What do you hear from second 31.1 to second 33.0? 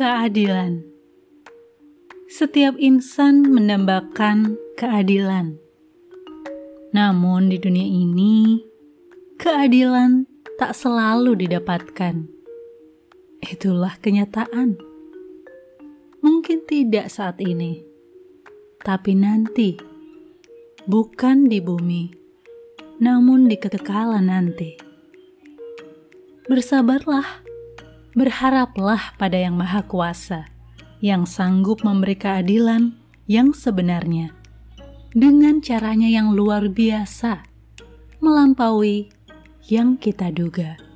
sanggup memberi keadilan